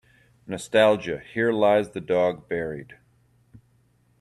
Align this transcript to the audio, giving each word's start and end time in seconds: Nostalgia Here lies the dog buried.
Nostalgia 0.47 1.19
Here 1.19 1.51
lies 1.53 1.91
the 1.91 2.01
dog 2.01 2.49
buried. 2.49 2.95